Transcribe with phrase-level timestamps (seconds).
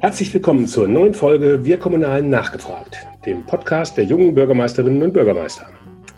[0.00, 5.70] Herzlich willkommen zur neuen Folge Wir Kommunalen nachgefragt, dem Podcast der jungen Bürgermeisterinnen und Bürgermeister.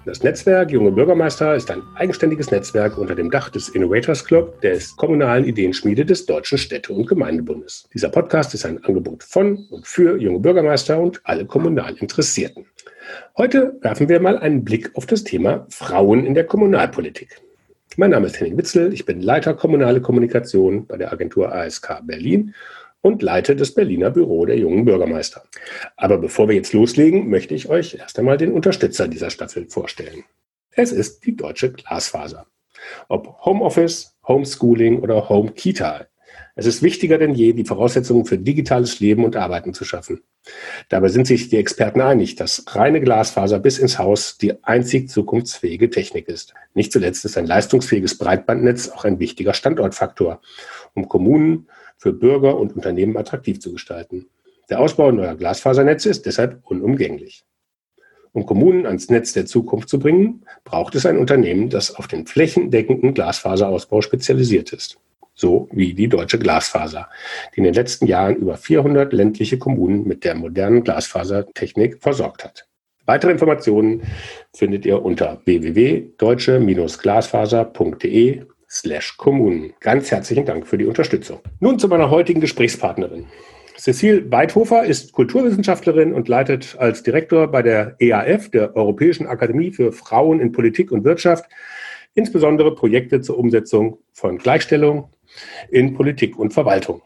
[0.05, 4.97] Das Netzwerk Junge Bürgermeister ist ein eigenständiges Netzwerk unter dem Dach des Innovators Club, des
[4.97, 7.89] kommunalen Ideenschmiede des Deutschen Städte- und Gemeindebundes.
[7.95, 12.67] Dieser Podcast ist ein Angebot von und für junge Bürgermeister und alle kommunal Interessierten.
[13.37, 17.41] Heute werfen wir mal einen Blick auf das Thema Frauen in der Kommunalpolitik.
[17.97, 22.55] Mein Name ist Henning Witzel, ich bin Leiter kommunale Kommunikation bei der Agentur ASK Berlin
[23.01, 25.45] und leite das Berliner Büro der jungen Bürgermeister.
[25.97, 30.25] Aber bevor wir jetzt loslegen, möchte ich euch erst einmal den Unterstützer dieser Staffel vorstellen.
[30.71, 32.47] Es ist die deutsche Glasfaser.
[33.09, 36.07] Ob Homeoffice, Homeschooling oder Home Kita.
[36.55, 40.23] Es ist wichtiger denn je, die Voraussetzungen für digitales Leben und Arbeiten zu schaffen.
[40.89, 45.91] Dabei sind sich die Experten einig, dass reine Glasfaser bis ins Haus die einzig zukunftsfähige
[45.91, 46.55] Technik ist.
[46.75, 50.41] Nicht zuletzt ist ein leistungsfähiges Breitbandnetz auch ein wichtiger Standortfaktor,
[50.95, 54.27] um Kommunen für Bürger und Unternehmen attraktiv zu gestalten.
[54.71, 57.45] Der Ausbau neuer Glasfasernetze ist deshalb unumgänglich.
[58.33, 62.27] Um Kommunen ans Netz der Zukunft zu bringen, braucht es ein Unternehmen, das auf den
[62.27, 64.99] flächendeckenden Glasfaserausbau spezialisiert ist.
[65.35, 67.09] So wie die Deutsche Glasfaser,
[67.55, 72.67] die in den letzten Jahren über 400 ländliche Kommunen mit der modernen Glasfasertechnik versorgt hat.
[73.07, 74.03] Weitere Informationen
[74.53, 79.73] findet ihr unter www.deutsche-glasfaser.de slash Kommunen.
[79.81, 81.41] Ganz herzlichen Dank für die Unterstützung.
[81.61, 83.27] Nun zu meiner heutigen Gesprächspartnerin.
[83.77, 89.93] Cecile Weidhofer ist Kulturwissenschaftlerin und leitet als Direktor bei der EAF, der Europäischen Akademie für
[89.93, 91.45] Frauen in Politik und Wirtschaft,
[92.15, 95.11] insbesondere Projekte zur Umsetzung von Gleichstellung
[95.71, 97.03] in Politik und Verwaltung.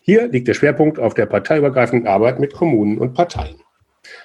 [0.00, 3.62] Hier liegt der Schwerpunkt auf der parteiübergreifenden Arbeit mit Kommunen und Parteien.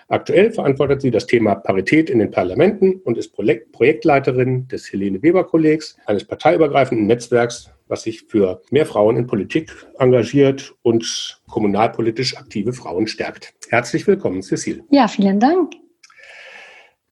[0.08, 5.44] Aktuell verantwortet sie das Thema Parität in den Parlamenten und ist Projektleiterin des Helene Weber
[5.46, 12.74] Kollegs, eines parteiübergreifenden Netzwerks, was sich für mehr Frauen in Politik engagiert und kommunalpolitisch aktive
[12.74, 13.54] Frauen stärkt.
[13.70, 14.84] Herzlich willkommen, Cecile.
[14.90, 15.74] Ja, vielen Dank.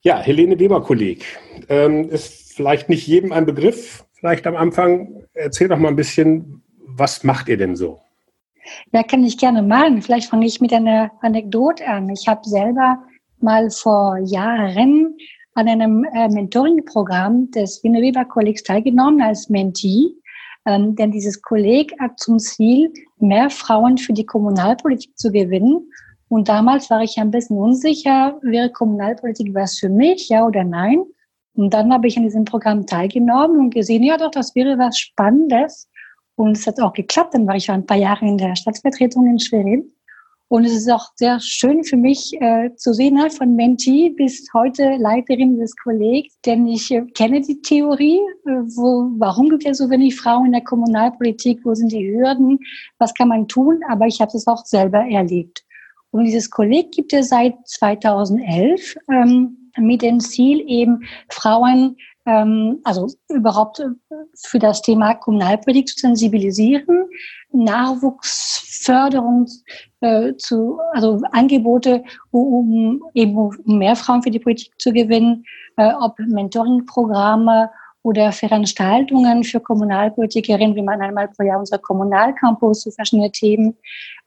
[0.02, 1.24] Ja, Helene Weber Kolleg
[1.70, 4.06] ähm, ist vielleicht nicht jedem ein Begriff.
[4.14, 8.02] Vielleicht am Anfang erzähl doch mal ein bisschen, was macht ihr denn so?
[8.92, 10.02] Ja, kann ich gerne machen.
[10.02, 12.10] Vielleicht fange ich mit einer Anekdote an.
[12.10, 12.98] Ich habe selber
[13.40, 15.16] mal vor Jahren
[15.56, 20.14] an einem äh, Mentoring-Programm des Wiener Weber Kollegs teilgenommen als Mentee.
[20.66, 25.90] Ähm, denn dieses Kolleg hat zum Ziel, mehr Frauen für die Kommunalpolitik zu gewinnen.
[26.30, 31.04] Und damals war ich ein bisschen unsicher, wäre Kommunalpolitik was für mich, ja oder nein?
[31.56, 34.98] Und dann habe ich an diesem Programm teilgenommen und gesehen, ja doch, das wäre was
[34.98, 35.88] Spannendes.
[36.36, 37.34] Und es hat auch geklappt.
[37.34, 39.92] Dann war ich ein paar Jahre in der Stadtvertretung in Schwerin.
[40.54, 44.48] Und es ist auch sehr schön für mich äh, zu sehen, halt von Menti bis
[44.54, 49.80] heute Leiterin des Kollegs, denn ich äh, kenne die Theorie, äh, wo, warum gibt es
[49.80, 52.60] so wenig Frauen in der Kommunalpolitik, wo sind die Hürden,
[53.00, 55.64] was kann man tun, aber ich habe es auch selber erlebt.
[56.12, 63.08] Und dieses Kolleg gibt es seit 2011 ähm, mit dem Ziel eben Frauen ähm, also
[63.30, 63.90] überhaupt äh,
[64.46, 67.06] für das Thema Kommunalpolitik zu sensibilisieren,
[67.52, 69.48] Nachwuchsförderung
[70.02, 75.46] äh, zu, also Angebote, um eben mehr Frauen für die Politik zu gewinnen,
[75.78, 77.70] äh, ob Mentoring-Programme
[78.04, 83.78] oder Veranstaltungen für Kommunalpolitikerinnen, wie man einmal pro Jahr unser Kommunalcampus zu verschiedenen Themen.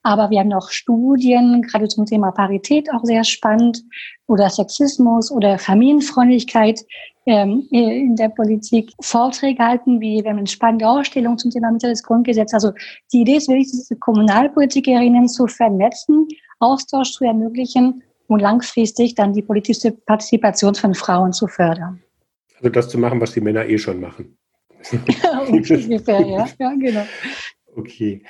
[0.02, 3.82] Aber wir haben noch Studien, gerade zum Thema Parität auch sehr spannend,
[4.26, 6.80] oder Sexismus oder Familienfreundlichkeit
[7.26, 8.92] ähm, in der Politik.
[9.00, 12.54] Vorträge halten, wie wir haben eine spannende Ausstellung zum Thema Mitte des Grundgesetzes.
[12.54, 12.72] Also
[13.12, 16.28] die Idee ist wirklich, diese Kommunalpolitikerinnen zu vernetzen,
[16.60, 22.00] Austausch zu ermöglichen und langfristig dann die politische Partizipation von Frauen zu fördern.
[22.56, 24.38] Also das zu machen, was die Männer eh schon machen.
[25.48, 26.48] Ungefähr, ja.
[26.58, 27.06] ja, genau.
[27.74, 28.22] Okay.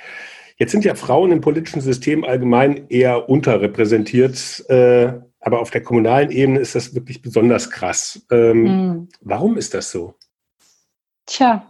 [0.57, 6.31] Jetzt sind ja Frauen im politischen System allgemein eher unterrepräsentiert, äh, aber auf der kommunalen
[6.31, 8.25] Ebene ist das wirklich besonders krass.
[8.31, 9.09] Ähm, mhm.
[9.21, 10.15] Warum ist das so?
[11.25, 11.65] Tja,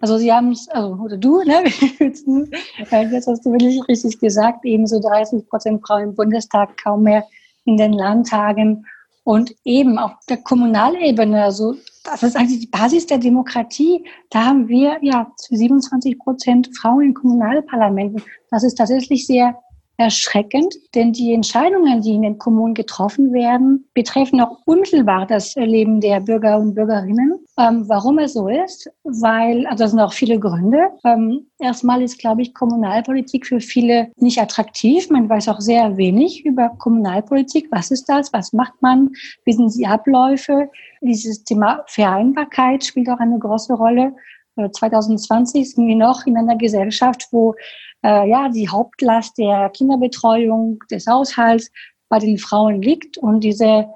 [0.00, 1.64] also Sie haben es, also oder du, ne?
[1.98, 7.24] Jetzt hast du wirklich richtig gesagt, eben so 30 Prozent Frauen im Bundestag, kaum mehr
[7.64, 8.86] in den Landtagen.
[9.26, 14.04] Und eben auf der Kommunalebene, also das ist eigentlich die Basis der Demokratie.
[14.28, 18.22] Da haben wir ja 27 Prozent Frauen in Kommunalparlamenten.
[18.50, 19.56] Das ist tatsächlich sehr
[19.96, 26.00] erschreckend, denn die Entscheidungen, die in den Kommunen getroffen werden, betreffen auch unmittelbar das Leben
[26.00, 27.38] der Bürger und Bürgerinnen.
[27.58, 28.90] Ähm, warum es so ist?
[29.04, 30.88] Weil, also das sind auch viele Gründe.
[31.04, 35.10] Ähm, erstmal ist, glaube ich, Kommunalpolitik für viele nicht attraktiv.
[35.10, 37.68] Man weiß auch sehr wenig über Kommunalpolitik.
[37.70, 38.32] Was ist das?
[38.32, 39.10] Was macht man?
[39.44, 40.70] Wie sind die Abläufe?
[41.00, 44.14] Dieses Thema Vereinbarkeit spielt auch eine große Rolle.
[44.56, 47.54] 2020 sind wir noch in einer Gesellschaft, wo
[48.04, 51.70] äh, ja die Hauptlast der Kinderbetreuung, des Haushalts
[52.08, 53.86] bei den Frauen liegt und diese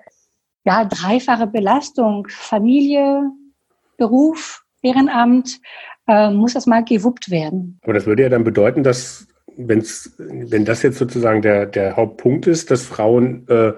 [0.64, 3.30] ja dreifache Belastung Familie,
[3.96, 5.60] Beruf, Ehrenamt
[6.06, 7.78] äh, muss das mal gewuppt werden.
[7.82, 9.26] Aber das würde ja dann bedeuten, dass
[9.56, 13.72] wenn's, wenn das jetzt sozusagen der, der Hauptpunkt ist, dass Frauen äh,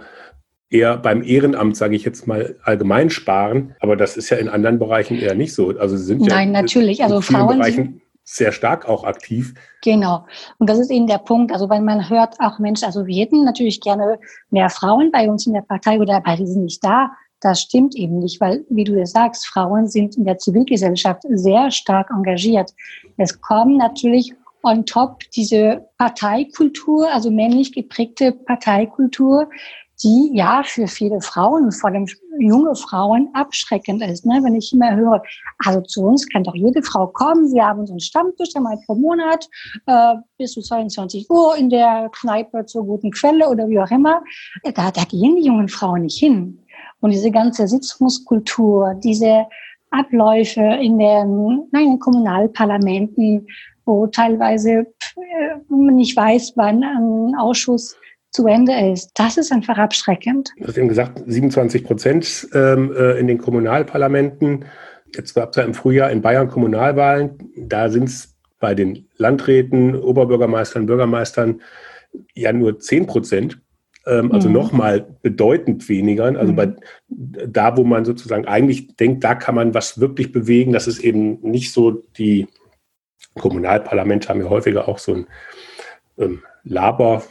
[0.68, 3.74] eher beim Ehrenamt, sage ich jetzt mal, allgemein sparen.
[3.80, 5.70] Aber das ist ja in anderen Bereichen eher nicht so.
[5.78, 7.02] Also sind Nein, ja natürlich.
[7.02, 8.02] Also Frauen Bereichen
[8.34, 9.54] sehr stark auch aktiv.
[9.82, 10.24] Genau.
[10.58, 11.52] Und das ist eben der Punkt.
[11.52, 14.18] Also wenn man hört, auch Mensch, also wir hätten natürlich gerne
[14.50, 17.10] mehr Frauen bei uns in der Partei oder bei die sind nicht da.
[17.40, 21.70] Das stimmt eben nicht, weil, wie du es sagst, Frauen sind in der Zivilgesellschaft sehr
[21.70, 22.72] stark engagiert.
[23.16, 29.48] Es kommen natürlich on top diese Parteikultur, also männlich geprägte Parteikultur,
[30.02, 32.06] die ja für viele Frauen, vor allem
[32.38, 34.24] junge Frauen, abschreckend ist.
[34.24, 34.40] Ne?
[34.42, 35.22] Wenn ich immer höre,
[35.58, 38.94] also zu uns kann doch jede Frau kommen, wir haben so einen Stammtisch einmal pro
[38.94, 39.48] Monat
[39.86, 44.22] äh, bis zu 22 Uhr in der Kneipe zur guten Quelle oder wie auch immer.
[44.62, 46.58] Da, da gehen die jungen Frauen nicht hin.
[47.00, 49.46] Und diese ganze Sitzungskultur, diese
[49.90, 53.46] Abläufe in den, nein, in den Kommunalparlamenten,
[53.84, 57.96] wo teilweise äh, man nicht weiß, wann ein Ausschuss
[58.30, 59.10] zu Ende ist.
[59.14, 60.50] Das ist einfach abschreckend.
[60.58, 64.66] Du hast eben gesagt, 27 Prozent ähm, äh, in den Kommunalparlamenten.
[65.14, 67.52] Jetzt gab es ja im Frühjahr in Bayern Kommunalwahlen.
[67.56, 71.60] Da sind es bei den Landräten, Oberbürgermeistern, Bürgermeistern
[72.34, 73.60] ja nur 10 Prozent.
[74.06, 74.54] Ähm, also mhm.
[74.54, 76.24] nochmal bedeutend weniger.
[76.24, 76.56] Also mhm.
[76.56, 76.72] bei,
[77.08, 81.40] da, wo man sozusagen eigentlich denkt, da kann man was wirklich bewegen, das ist eben
[81.42, 82.46] nicht so die
[83.34, 85.26] Kommunalparlamente haben ja häufiger auch so ein
[86.18, 87.22] ähm, Laber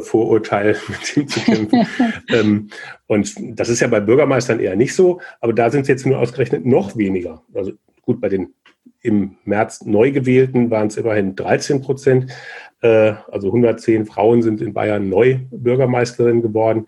[0.00, 1.86] Vorurteil, mit dem zu kämpfen.
[2.28, 2.70] ähm,
[3.06, 6.18] und das ist ja bei Bürgermeistern eher nicht so, aber da sind es jetzt nur
[6.18, 7.42] ausgerechnet noch weniger.
[7.54, 7.72] Also
[8.02, 8.54] gut, bei den
[9.00, 12.32] im März neu gewählten waren es immerhin 13 Prozent.
[12.80, 16.86] Äh, also 110 Frauen sind in Bayern neu Bürgermeisterin geworden.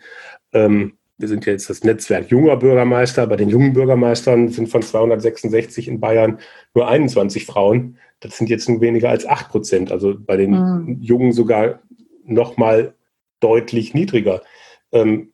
[0.52, 3.26] Ähm, wir sind ja jetzt das Netzwerk junger Bürgermeister.
[3.26, 6.38] Bei den jungen Bürgermeistern sind von 266 in Bayern
[6.74, 7.98] nur 21 Frauen.
[8.20, 9.92] Das sind jetzt nur weniger als 8 Prozent.
[9.92, 10.98] Also bei den mhm.
[11.00, 11.80] Jungen sogar
[12.30, 12.94] nochmal
[13.40, 14.42] deutlich niedriger.
[14.92, 15.32] Ähm,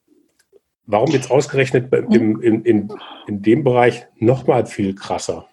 [0.87, 2.93] warum jetzt ausgerechnet im, in, in,
[3.27, 5.47] in dem Bereich nochmal viel krasser?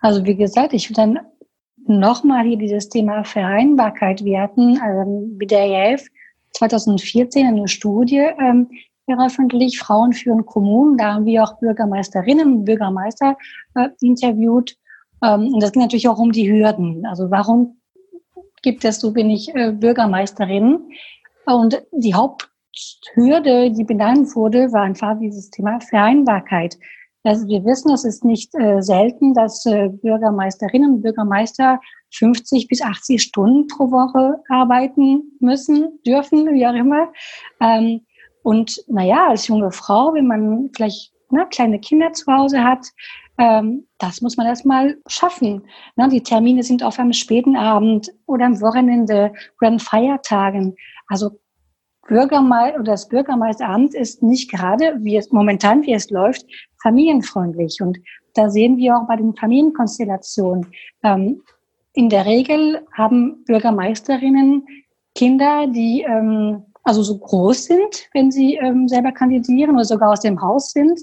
[0.00, 1.18] Also wie gesagt, ich will dann
[1.86, 4.24] nochmal hier dieses Thema Vereinbarkeit.
[4.24, 6.06] Wir hatten ähm, mit der EF
[6.52, 8.70] 2014 eine Studie ähm,
[9.04, 10.96] veröffentlicht, Frauen führen Kommunen.
[10.96, 13.36] Da haben wir auch Bürgermeisterinnen und Bürgermeister
[13.74, 14.76] äh, interviewt.
[15.22, 17.04] Ähm, und das ging natürlich auch um die Hürden.
[17.06, 17.76] Also warum
[18.64, 20.90] gibt es so wenig äh, Bürgermeisterinnen.
[21.46, 26.76] Und die Haupthürde, die benannt wurde, war einfach dieses Thema Vereinbarkeit.
[27.22, 31.80] Also wir wissen, es ist nicht äh, selten, dass äh, Bürgermeisterinnen und Bürgermeister
[32.12, 37.12] 50 bis 80 Stunden pro Woche arbeiten müssen, dürfen, wie auch immer.
[37.60, 38.00] Ähm,
[38.42, 42.86] und naja, als junge Frau, wenn man vielleicht ne, kleine Kinder zu Hause hat,
[43.38, 45.64] ähm, das muss man erstmal schaffen.
[45.96, 46.08] Ne?
[46.08, 50.76] Die Termine sind auf einem späten Abend oder am Wochenende oder an Feiertagen.
[51.08, 51.30] Also
[52.06, 56.44] Bürgermeister oder das Bürgermeisteramt ist nicht gerade, wie es momentan, wie es läuft,
[56.82, 57.80] familienfreundlich.
[57.80, 57.98] Und
[58.34, 60.66] da sehen wir auch bei den Familienkonstellationen.
[61.02, 61.42] Ähm,
[61.94, 64.66] in der Regel haben Bürgermeisterinnen
[65.14, 70.20] Kinder, die ähm, also so groß sind, wenn sie ähm, selber kandidieren oder sogar aus
[70.20, 71.00] dem Haus sind,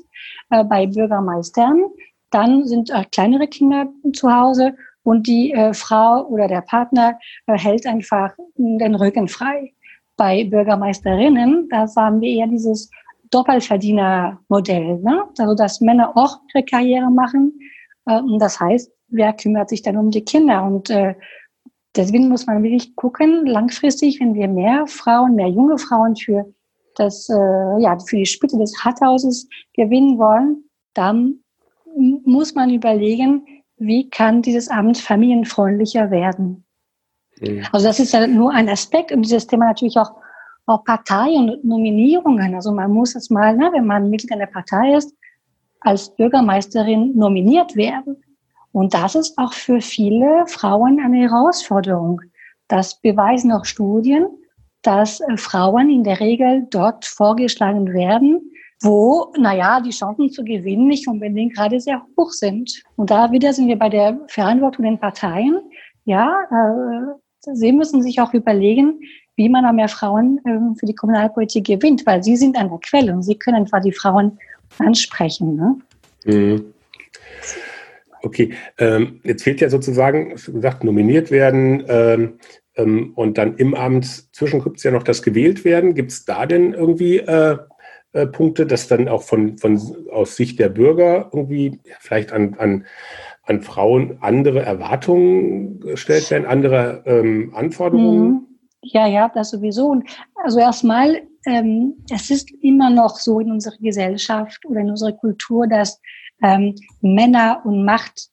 [0.51, 1.85] äh, bei Bürgermeistern.
[2.31, 7.57] Dann sind äh, kleinere Kinder zu Hause und die äh, Frau oder der Partner äh,
[7.57, 9.73] hält einfach den Rücken frei.
[10.17, 12.89] Bei Bürgermeisterinnen, da haben wir eher dieses
[13.31, 15.23] Doppelverdienermodell, ne?
[15.37, 17.59] also dass Männer auch ihre Karriere machen.
[18.05, 20.63] Äh, und das heißt, wer kümmert sich dann um die Kinder?
[20.63, 21.15] Und äh,
[21.95, 26.53] deswegen muss man wirklich gucken, langfristig, wenn wir mehr Frauen, mehr junge Frauen für
[26.95, 31.39] das, äh, ja, für die Spitze des Rathauses gewinnen wollen, dann
[31.97, 33.45] muss man überlegen,
[33.77, 36.65] wie kann dieses Amt familienfreundlicher werden.
[37.39, 37.65] Mhm.
[37.71, 40.11] Also das ist ja nur ein Aspekt und dieses Thema natürlich auch,
[40.67, 42.55] auch Partei und Nominierungen.
[42.55, 45.13] Also man muss es mal, ne, wenn man Mitglied einer Partei ist,
[45.81, 48.23] als Bürgermeisterin nominiert werden.
[48.71, 52.21] Und das ist auch für viele Frauen eine Herausforderung.
[52.67, 54.27] Das beweisen auch Studien,
[54.81, 60.87] dass äh, Frauen in der Regel dort vorgeschlagen werden, wo, naja, die Chancen zu gewinnen
[60.87, 62.83] nicht unbedingt gerade sehr hoch sind.
[62.95, 65.59] Und da wieder sind wir bei der Verantwortung den Parteien.
[66.05, 68.99] Ja, äh, sie müssen sich auch überlegen,
[69.35, 72.79] wie man noch mehr Frauen äh, für die Kommunalpolitik gewinnt, weil sie sind an der
[72.79, 74.37] Quelle und sie können einfach die Frauen
[74.79, 75.55] ansprechen.
[75.55, 75.75] Ne?
[76.25, 76.73] Mhm.
[78.23, 82.33] Okay, ähm, jetzt fehlt ja sozusagen, wie gesagt, nominiert werden ähm,
[82.75, 85.95] ähm, und dann im Abend zwischen gibt es ja noch das gewählt werden.
[85.95, 87.57] Gibt es da denn irgendwie äh,
[88.13, 89.79] äh, Punkte, dass dann auch von, von
[90.11, 92.85] aus Sicht der Bürger irgendwie vielleicht an, an,
[93.43, 98.29] an Frauen andere Erwartungen gestellt werden, andere ähm, Anforderungen?
[98.29, 98.47] Mhm.
[98.83, 100.01] Ja, ja, das sowieso.
[100.43, 105.67] Also erstmal, ähm, es ist immer noch so in unserer Gesellschaft oder in unserer Kultur,
[105.67, 106.01] dass
[106.41, 108.29] ähm, Männer und Macht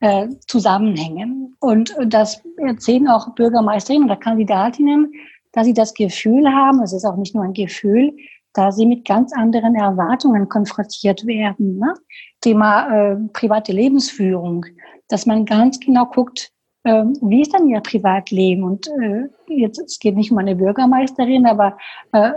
[0.00, 1.54] äh, zusammenhängen.
[1.60, 5.12] Und das erzählen auch Bürgermeisterinnen oder Kandidatinnen,
[5.52, 8.16] dass sie das Gefühl haben, es ist auch nicht nur ein Gefühl,
[8.52, 11.78] da sie mit ganz anderen Erwartungen konfrontiert werden.
[11.78, 11.94] Ne?
[12.40, 14.66] Thema äh, private Lebensführung,
[15.08, 16.52] dass man ganz genau guckt,
[16.84, 18.64] äh, wie ist dann ihr Privatleben?
[18.64, 21.76] Und äh, jetzt es geht nicht um eine Bürgermeisterin, aber
[22.12, 22.32] äh,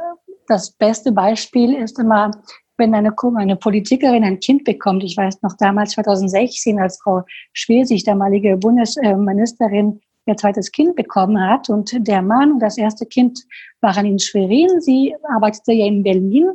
[0.48, 2.32] das beste Beispiel ist immer,
[2.78, 5.04] wenn eine, eine Politikerin ein Kind bekommt.
[5.04, 11.70] Ich weiß noch damals 2016, als Frau Schwesig, damalige Bundesministerin, ihr zweites Kind bekommen hat.
[11.70, 13.40] Und der Mann und das erste Kind
[13.82, 14.82] waren in Schwerin.
[14.82, 16.50] Sie arbeitete ja in Berlin.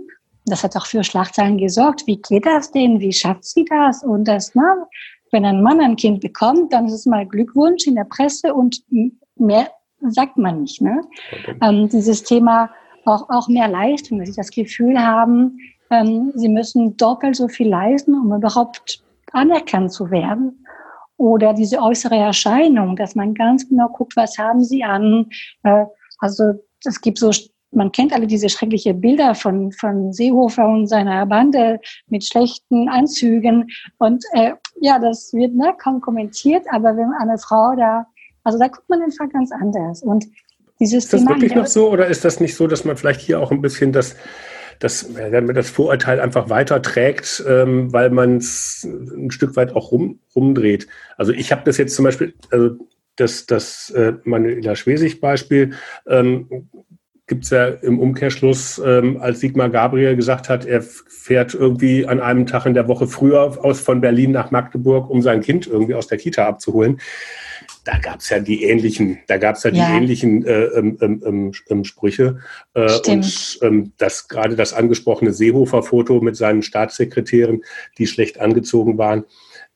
[0.46, 2.06] Das hat auch für Schlagzeilen gesorgt.
[2.06, 3.00] Wie geht das denn?
[3.00, 4.02] Wie schafft sie das?
[4.02, 4.86] Und das, na,
[5.30, 8.82] wenn ein Mann ein Kind bekommt, dann ist es mal Glückwunsch in der Presse und
[9.36, 9.70] mehr
[10.00, 10.80] sagt man nicht.
[10.80, 11.02] Ne?
[11.60, 12.70] Ähm, dieses Thema
[13.04, 15.58] auch, auch mehr Leistung, dass sie das Gefühl haben,
[15.90, 20.64] ähm, sie müssen doppelt so viel leisten, um überhaupt anerkannt zu werden
[21.18, 25.26] oder diese äußere Erscheinung, dass man ganz genau guckt, was haben sie an.
[25.64, 25.84] Äh,
[26.20, 27.30] also es gibt so,
[27.72, 33.68] man kennt alle diese schreckliche Bilder von, von Seehofer und seiner Bande mit schlechten Anzügen.
[33.98, 38.06] Und äh, ja, das wird ne, kaum kommentiert, aber wenn eine Frau da,
[38.44, 40.02] also da guckt man einfach ganz anders.
[40.02, 40.26] Und
[40.78, 43.20] dieses ist das Thema wirklich noch so oder ist das nicht so, dass man vielleicht
[43.20, 44.14] hier auch ein bisschen das
[44.82, 50.86] man das Vorurteil einfach weiterträgt, ähm, weil man es ein Stück weit auch rum, rumdreht.
[51.16, 52.76] Also ich habe das jetzt zum Beispiel, also
[53.16, 55.72] das, das äh, Manuela Schwesig-Beispiel,
[56.06, 56.68] ähm,
[57.26, 62.20] gibt es ja im Umkehrschluss, ähm, als Sigmar Gabriel gesagt hat, er fährt irgendwie an
[62.20, 65.94] einem Tag in der Woche früher aus von Berlin nach Magdeburg, um sein Kind irgendwie
[65.94, 66.98] aus der Kita abzuholen
[67.88, 69.96] da gab es ja die ähnlichen, da gab es ja die ja.
[69.96, 72.38] ähnlichen äh, ähm, ähm, ähm, ähm Sprüche.
[72.74, 77.62] Äh, und ähm, das gerade das angesprochene Seehofer-Foto mit seinen Staatssekretären,
[77.96, 79.24] die schlecht angezogen waren,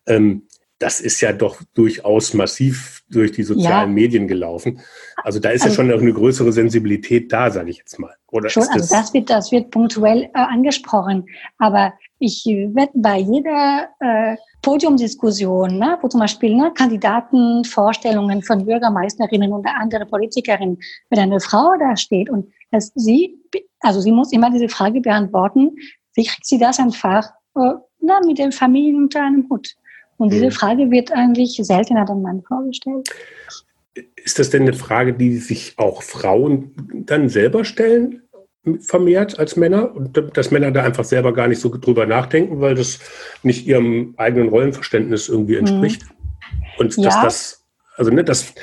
[0.07, 0.43] ähm,
[0.79, 3.95] das ist ja doch durchaus massiv durch die sozialen ja.
[3.95, 4.81] Medien gelaufen.
[5.17, 8.15] Also da ist also, ja schon eine größere Sensibilität da, sage ich jetzt mal.
[8.31, 11.25] Oder schon, das also das wird, das wird punktuell äh, angesprochen.
[11.57, 19.53] Aber ich werde bei jeder äh, Podiumdiskussion, ne, wo zum Beispiel ne, Kandidatenvorstellungen von Bürgermeisterinnen
[19.53, 20.79] oder andere Politikerinnen,
[21.11, 23.39] wenn eine Frau da steht und dass sie,
[23.81, 25.77] also sie muss immer diese Frage beantworten,
[26.15, 29.75] wie kriegt sie das einfach äh, na, mit den Familien unter einem Hut?
[30.17, 30.53] Und diese mhm.
[30.53, 33.09] Frage wird eigentlich seltener dem Mann vorgestellt.
[34.15, 36.73] Ist das denn eine Frage, die sich auch Frauen
[37.07, 38.22] dann selber stellen?
[38.81, 42.75] Vermehrt als Männer und dass Männer da einfach selber gar nicht so drüber nachdenken, weil
[42.75, 43.01] das
[43.43, 46.03] nicht ihrem eigenen Rollenverständnis irgendwie entspricht.
[46.05, 46.61] Mhm.
[46.79, 47.23] Und dass ja.
[47.23, 47.65] das,
[47.97, 48.55] also ne, dass,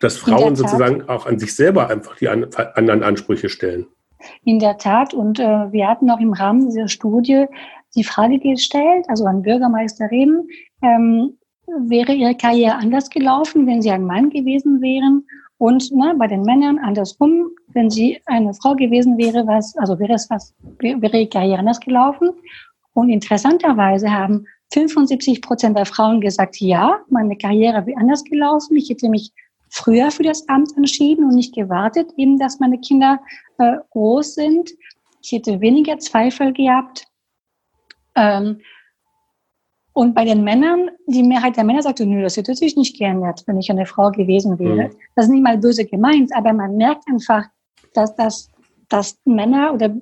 [0.00, 3.86] dass Frauen sozusagen auch an sich selber einfach die an, anderen Ansprüche stellen.
[4.44, 5.14] In der Tat.
[5.14, 7.46] Und äh, wir hatten auch im Rahmen dieser Studie
[7.94, 10.48] die Frage gestellt, also an Bürgermeisterinnen,
[10.82, 15.24] ähm, wäre ihre Karriere anders gelaufen, wenn sie ein Mann gewesen wären?
[15.58, 20.14] Und ne, bei den Männern andersrum, wenn sie eine Frau gewesen wäre, was, also wäre
[20.14, 22.30] es was, wäre ihre Karriere anders gelaufen.
[22.94, 28.76] Und interessanterweise haben 75 Prozent der Frauen gesagt, ja, meine Karriere wäre anders gelaufen.
[28.76, 29.32] Ich hätte mich
[29.68, 33.20] früher für das Amt entschieden und nicht gewartet, eben, dass meine Kinder
[33.58, 34.70] äh, groß sind.
[35.22, 37.06] Ich hätte weniger Zweifel gehabt.
[38.14, 38.60] Ähm,
[39.94, 43.42] und bei den Männern, die Mehrheit der Männer sagte, nö, das hätte sich nicht geändert,
[43.46, 44.88] wenn ich eine Frau gewesen wäre.
[44.88, 44.96] Mhm.
[45.14, 47.44] Das ist nicht mal böse gemeint, aber man merkt einfach,
[47.94, 48.50] dass, dass,
[48.88, 49.94] dass Männer oder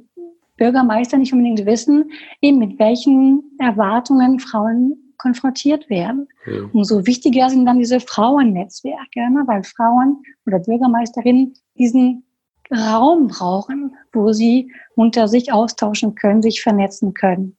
[0.56, 2.11] Bürgermeister nicht unbedingt wissen,
[2.42, 6.28] eben mit welchen Erwartungen Frauen konfrontiert werden.
[6.47, 6.70] Mhm.
[6.73, 9.42] Umso wichtiger sind dann diese Frauennetzwerke, ne?
[9.47, 12.25] weil Frauen oder Bürgermeisterinnen diesen
[12.73, 17.56] Raum brauchen, wo sie unter sich austauschen können, sich vernetzen können.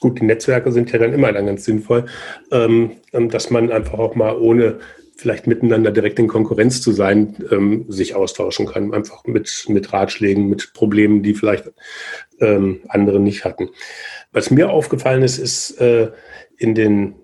[0.00, 2.06] Gut, die Netzwerke sind ja dann immer dann ganz sinnvoll,
[2.50, 4.78] ähm, ähm, dass man einfach auch mal ohne
[5.24, 10.50] vielleicht miteinander direkt in Konkurrenz zu sein, ähm, sich austauschen kann, einfach mit, mit Ratschlägen,
[10.50, 11.72] mit Problemen, die vielleicht
[12.40, 13.70] ähm, andere nicht hatten.
[14.32, 16.12] Was mir aufgefallen ist, ist äh,
[16.58, 17.14] in den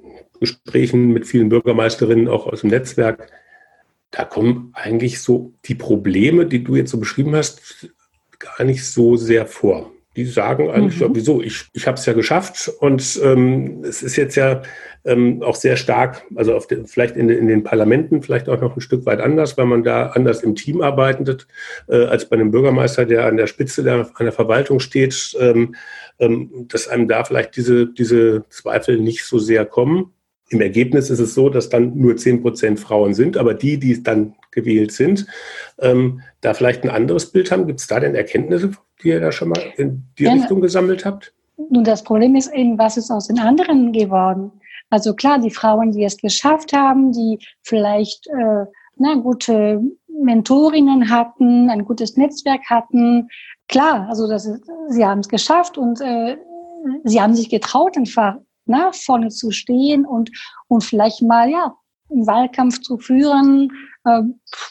[0.40, 3.30] Gesprächen mit vielen Bürgermeisterinnen auch aus dem Netzwerk,
[4.10, 7.90] da kommen eigentlich so die Probleme, die du jetzt so beschrieben hast,
[8.38, 9.92] gar nicht so sehr vor.
[10.16, 11.06] Die sagen eigentlich, mhm.
[11.06, 14.62] ja, wieso, ich, ich habe es ja geschafft und ähm, es ist jetzt ja
[15.04, 18.76] ähm, auch sehr stark, also auf den, vielleicht in, in, den Parlamenten vielleicht auch noch
[18.76, 21.46] ein Stück weit anders, weil man da anders im Team arbeitet,
[21.88, 25.74] äh, als bei einem Bürgermeister, der an der Spitze der, einer Verwaltung steht, ähm,
[26.18, 30.12] ähm, dass einem da vielleicht diese, diese Zweifel nicht so sehr kommen.
[30.50, 34.02] Im Ergebnis ist es so, dass dann nur 10 Prozent Frauen sind, aber die, die
[34.02, 35.26] dann gewählt sind,
[35.78, 37.68] ähm, da vielleicht ein anderes Bild haben.
[37.68, 41.04] Gibt es da denn Erkenntnisse, die ihr da schon mal in die ja, Richtung gesammelt
[41.04, 41.32] habt?
[41.56, 44.50] Nun, das Problem ist eben, was ist aus den anderen geworden?
[44.90, 48.64] Also klar, die Frauen, die es geschafft haben, die vielleicht äh,
[48.96, 53.28] na, gute Mentorinnen hatten, ein gutes Netzwerk hatten,
[53.68, 56.36] klar, also das ist, sie haben es geschafft und äh,
[57.04, 58.36] sie haben sich getraut, einfach
[58.70, 60.30] na, vorne zu stehen und,
[60.68, 61.74] und vielleicht mal, ja,
[62.10, 63.70] einen Wahlkampf zu führen,
[64.04, 64.22] äh,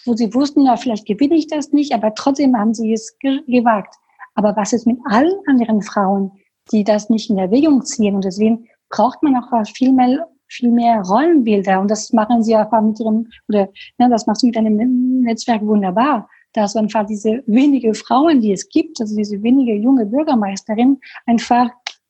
[0.06, 3.42] wo sie wussten, ja, vielleicht gewinne ich das nicht, aber trotzdem haben sie es ge
[3.48, 3.96] gewagt.
[4.36, 6.32] Aber was ist mit allen anderen Frauen,
[6.72, 8.16] die das nicht in Erwägung ziehen?
[8.16, 11.80] Und deswegen braucht man auch viel mehr, viel mehr Rollenbilder.
[11.80, 15.62] Und das machen sie einfach mit ihrem, oder ne, das machst du mit einem Netzwerk
[15.66, 16.30] wunderbar.
[16.54, 21.70] Dass einfach diese wenige Frauen, die es gibt, also diese wenige junge Bürgermeisterin, einfach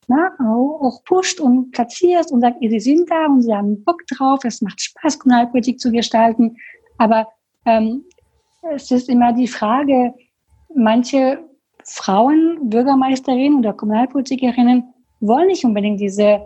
[0.10, 4.44] ne, auch pusht und platzierst und sagt, sie sind da und sie haben Bock drauf,
[4.44, 6.58] es macht Spaß, Kommunalpolitik zu gestalten.
[6.98, 7.28] Aber
[7.66, 8.04] ähm,
[8.74, 10.14] es ist immer die Frage,
[10.76, 11.40] manche
[11.84, 16.42] Frauen, Bürgermeisterinnen oder Kommunalpolitikerinnen wollen nicht unbedingt diese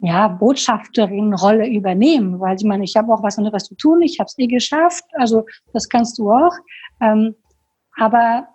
[0.00, 4.26] ja, Botschafterin-Rolle übernehmen, weil sie meinen, ich habe auch was anderes zu tun, ich habe
[4.26, 6.54] es eh geschafft, also das kannst du auch.
[7.00, 7.34] Ähm,
[7.96, 8.48] aber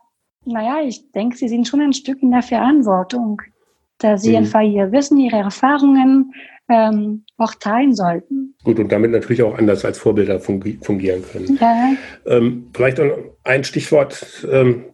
[0.46, 3.42] naja, ich denke, sie sind schon ein Stück in der Verantwortung
[4.00, 4.38] da sie mhm.
[4.38, 6.34] einfach ihr Wissen, ihre Erfahrungen
[6.70, 8.56] ähm, auch teilen sollten.
[8.64, 11.58] Gut, und damit natürlich auch anders als Vorbilder fungieren können.
[11.60, 11.94] Ja.
[12.26, 14.86] Ähm, vielleicht noch ein Stichwort, ähm,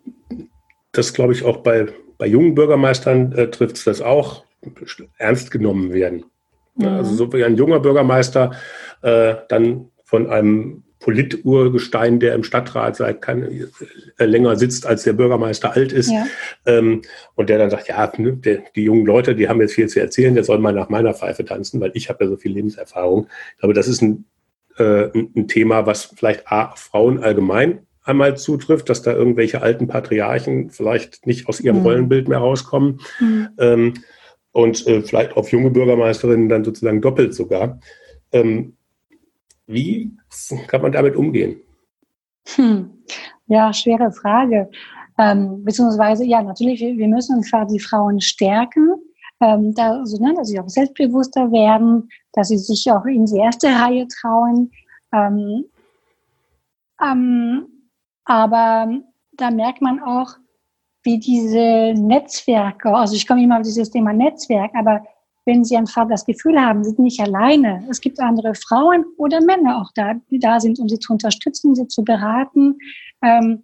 [0.92, 4.46] das glaube ich auch bei, bei jungen Bürgermeistern äh, trifft es das auch,
[5.18, 6.26] ernst genommen werden.
[6.76, 6.88] Mhm.
[6.88, 8.52] Also so wie ein junger Bürgermeister
[9.02, 13.44] äh, dann von einem Politurgestein, der im Stadtrat seit kein,
[14.18, 16.10] äh, länger sitzt, als der Bürgermeister alt ist.
[16.10, 16.26] Ja.
[16.66, 17.04] Ähm,
[17.36, 20.00] und der dann sagt, ja, ne, der, die jungen Leute, die haben jetzt viel zu
[20.00, 23.28] erzählen, der soll mal nach meiner Pfeife tanzen, weil ich habe ja so viel Lebenserfahrung.
[23.52, 24.26] Ich glaube, das ist ein,
[24.80, 30.72] äh, ein Thema, was vielleicht A, Frauen allgemein einmal zutrifft, dass da irgendwelche alten Patriarchen
[30.72, 31.86] vielleicht nicht aus ihrem mhm.
[31.86, 33.02] Rollenbild mehr rauskommen.
[33.20, 33.50] Mhm.
[33.60, 33.94] Ähm,
[34.54, 37.80] und äh, vielleicht auf junge Bürgermeisterinnen dann sozusagen doppelt sogar.
[38.32, 38.78] Ähm,
[39.68, 40.12] wie
[40.68, 41.60] kann man damit umgehen?
[42.56, 42.92] Hm.
[43.48, 44.70] Ja, schwere Frage.
[45.18, 48.96] Ähm, beziehungsweise, ja, natürlich, wir, müssen einfach die Frauen stärken,
[49.42, 53.38] ähm, da, also, ne, dass sie auch selbstbewusster werden, dass sie sich auch in die
[53.38, 54.72] erste Reihe trauen.
[55.14, 55.66] Ähm,
[57.02, 57.68] ähm,
[58.26, 58.90] aber
[59.34, 60.36] da merkt man auch,
[61.04, 65.06] wie diese Netzwerke, also ich komme immer auf dieses Thema Netzwerk, aber
[65.46, 67.86] wenn sie einfach das Gefühl haben, sie sind nicht alleine.
[67.90, 71.76] Es gibt andere Frauen oder Männer auch da, die da sind, um sie zu unterstützen,
[71.76, 72.78] sie zu beraten.
[73.22, 73.64] Ähm,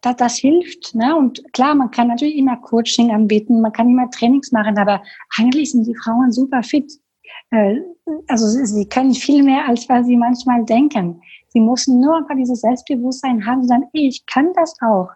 [0.00, 0.94] das, das hilft.
[0.94, 1.14] Ne?
[1.16, 5.02] Und klar, man kann natürlich immer Coaching anbieten, man kann immer Trainings machen, aber
[5.36, 6.92] eigentlich sind die Frauen super fit.
[7.50, 7.76] Äh,
[8.26, 11.20] also sie, sie können viel mehr, als was sie manchmal denken.
[11.48, 15.10] Sie müssen nur einfach dieses Selbstbewusstsein haben und sagen, ich kann das auch.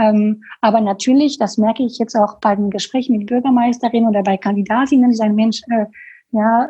[0.00, 4.36] Ähm, aber natürlich, das merke ich jetzt auch bei den Gesprächen mit Bürgermeisterinnen oder bei
[4.36, 5.86] Kandidatinnen, die sagen, Mensch, äh,
[6.32, 6.68] ja,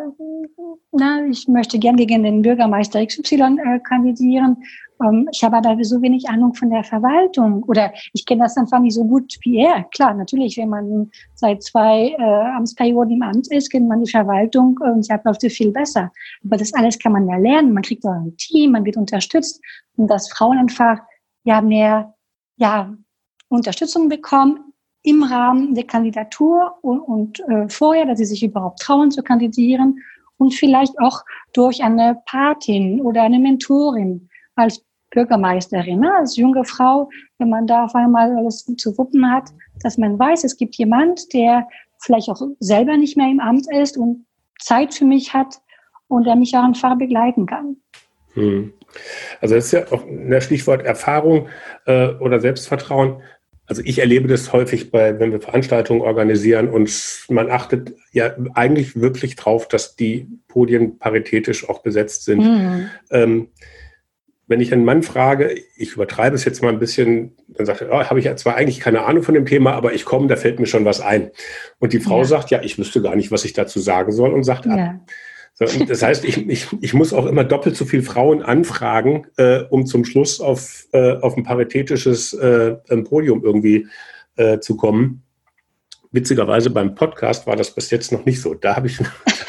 [0.93, 4.57] na, ich möchte gern gegen den Bürgermeister XY äh, kandidieren.
[5.03, 8.81] Ähm, ich habe aber so wenig Ahnung von der Verwaltung oder ich kenne das einfach
[8.81, 9.85] nicht so gut wie er.
[9.93, 14.79] Klar, natürlich, wenn man seit zwei äh, Amtsperioden im Amt ist, kennt man die Verwaltung
[14.81, 16.11] und sie abläuft viel besser.
[16.45, 17.75] Aber das alles kann man ja lernen.
[17.75, 19.61] Man kriegt auch ein Team, man wird unterstützt
[19.97, 20.99] und dass Frauen einfach
[21.45, 22.15] ja mehr
[22.57, 22.95] ja
[23.51, 29.11] Unterstützung bekommen im Rahmen der Kandidatur und, und äh, vorher, dass sie sich überhaupt trauen
[29.11, 29.99] zu kandidieren
[30.37, 36.15] und vielleicht auch durch eine Patin oder eine Mentorin als Bürgermeisterin, ne?
[36.15, 37.09] als junge Frau,
[37.39, 39.51] wenn man da auf einmal alles zu wuppen hat,
[39.83, 41.67] dass man weiß, es gibt jemand, der
[41.99, 44.27] vielleicht auch selber nicht mehr im Amt ist und
[44.61, 45.61] Zeit für mich hat
[46.09, 47.77] und der mich auch einfach begleiten kann.
[48.35, 48.73] Hm.
[49.41, 51.49] Also das ist ja auch ein Stichwort Erfahrung
[51.87, 53.23] äh, oder Selbstvertrauen.
[53.71, 56.91] Also ich erlebe das häufig bei, wenn wir Veranstaltungen organisieren und
[57.29, 62.41] man achtet ja eigentlich wirklich drauf, dass die Podien paritätisch auch besetzt sind.
[62.41, 62.89] Mhm.
[63.13, 63.49] Ähm,
[64.49, 67.93] wenn ich einen Mann frage, ich übertreibe es jetzt mal ein bisschen, dann sagt er,
[67.93, 70.35] oh, habe ich ja zwar eigentlich keine Ahnung von dem Thema, aber ich komme, da
[70.35, 71.31] fällt mir schon was ein.
[71.79, 72.25] Und die Frau ja.
[72.25, 74.73] sagt, ja, ich wüsste gar nicht, was ich dazu sagen soll und sagt ja.
[74.73, 74.95] ab.
[75.61, 79.85] Das heißt, ich, ich, ich muss auch immer doppelt so viel Frauen anfragen, äh, um
[79.85, 83.87] zum Schluss auf, äh, auf ein paritätisches äh, Podium irgendwie
[84.37, 85.23] äh, zu kommen.
[86.13, 88.55] Witzigerweise beim Podcast war das bis jetzt noch nicht so.
[88.55, 88.99] Da habe ich,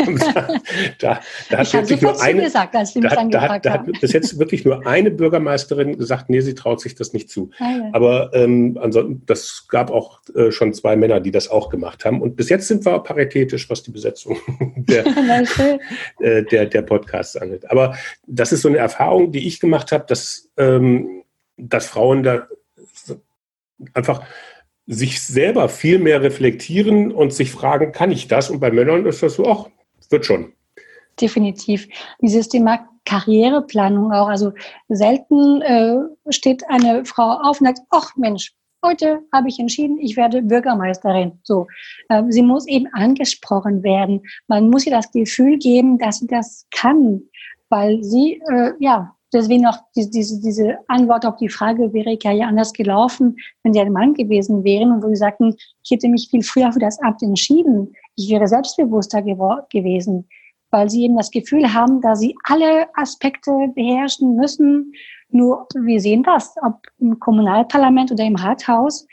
[0.06, 0.60] da,
[1.00, 4.40] da, da hat wirklich nur eine, gesagt, als da, da, hat, da hat bis jetzt
[4.40, 7.50] wirklich nur eine Bürgermeisterin gesagt, nee, sie traut sich das nicht zu.
[7.60, 7.90] Ah, ja.
[7.94, 12.22] Aber ähm, ansonsten, das gab auch äh, schon zwei Männer, die das auch gemacht haben.
[12.22, 14.38] Und bis jetzt sind wir paritätisch, was die Besetzung
[14.76, 15.06] der,
[16.20, 17.70] äh, der, der Podcasts angeht.
[17.70, 17.96] Aber
[18.28, 21.24] das ist so eine Erfahrung, die ich gemacht habe, dass, ähm,
[21.58, 22.48] dass Frauen da
[23.94, 24.24] einfach
[24.88, 28.50] sich selber viel mehr reflektieren und sich fragen, kann ich das?
[28.50, 29.70] Und bei Männern ist das so, ach,
[30.12, 30.54] wird schon.
[31.20, 31.88] Definitiv.
[32.22, 34.28] Dieses Thema Karriereplanung auch.
[34.28, 34.54] Also
[34.90, 35.98] selten äh,
[36.30, 41.40] steht eine Frau auf und sagt, ach Mensch, heute habe ich entschieden, ich werde Bürgermeisterin.
[41.44, 41.68] So,
[42.10, 44.22] äh, sie muss eben angesprochen werden.
[44.48, 47.22] Man muss ihr das Gefühl geben, dass sie das kann,
[47.70, 52.48] weil sie äh, ja deswegen auch diese, diese, Antwort auf die Frage, wäre ich ja
[52.48, 56.30] anders gelaufen, wenn sie ein Mann gewesen wären und wo sie sagten, ich hätte mich
[56.30, 57.94] viel früher für das Amt entschieden.
[58.16, 60.28] Ich wäre selbstbewusster gewesen,
[60.70, 64.94] weil sie eben das Gefühl haben, dass sie alle Aspekte beherrschen müssen.
[65.30, 69.08] Nur wir sehen das, ob im Kommunalparlament oder im Rathaus,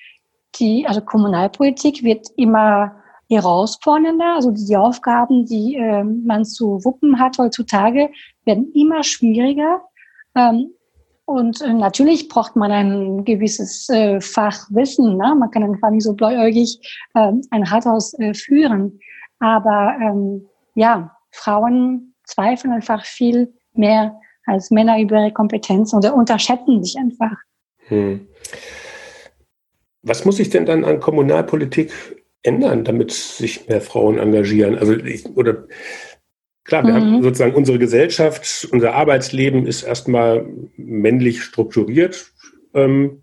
[0.57, 2.97] die, also Kommunalpolitik wird immer
[3.31, 4.35] herausfordernder.
[4.35, 8.11] Also die Aufgaben, die äh, man zu wuppen hat heutzutage,
[8.45, 9.83] werden immer schwieriger.
[10.39, 10.75] Ähm,
[11.25, 15.19] und äh, natürlich braucht man ein gewisses äh, Fachwissen.
[15.19, 15.35] Ne?
[15.39, 16.81] Man kann einfach nicht so bläuäugig
[17.15, 18.99] äh, ein Rathaus äh, führen.
[19.41, 26.83] Aber ähm, ja, Frauen zweifeln einfach viel mehr als Männer über ihre Kompetenzen oder unterschätzen
[26.83, 27.37] sich einfach.
[27.89, 28.27] Hm.
[30.03, 31.93] Was muss sich denn dann an Kommunalpolitik
[32.43, 34.79] ändern, damit sich mehr Frauen engagieren?
[34.79, 35.67] Also ich, oder
[36.69, 36.97] Klar, wir mhm.
[36.97, 42.31] haben sozusagen unsere Gesellschaft, unser Arbeitsleben ist erstmal männlich strukturiert.
[42.75, 43.23] Ähm,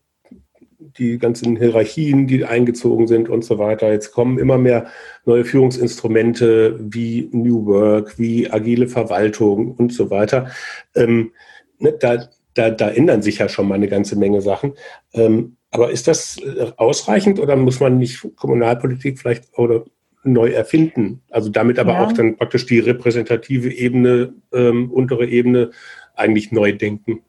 [0.97, 3.91] die ganzen Hierarchien, die eingezogen sind und so weiter.
[3.91, 4.87] Jetzt kommen immer mehr
[5.25, 10.49] neue Führungsinstrumente wie New Work, wie agile Verwaltung und so weiter.
[10.95, 11.31] Ähm,
[11.77, 14.73] ne, da, da, da ändern sich ja schon mal eine ganze Menge Sachen.
[15.13, 19.85] Ähm, aber ist das äh, ausreichend oder muss man nicht Kommunalpolitik vielleicht oder
[20.25, 21.21] neu erfinden.
[21.29, 22.05] Also damit aber ja.
[22.05, 25.71] auch dann praktisch die repräsentative Ebene, ähm, untere Ebene
[26.15, 27.21] eigentlich neu denken.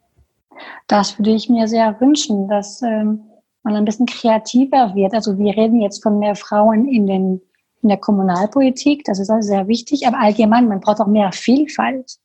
[0.86, 3.20] Das würde ich mir sehr wünschen, dass ähm,
[3.62, 5.12] man ein bisschen kreativer wird.
[5.12, 7.42] Also wir reden jetzt von mehr Frauen in, den,
[7.82, 12.16] in der Kommunalpolitik, das ist also sehr wichtig, aber allgemein, man braucht auch mehr Vielfalt.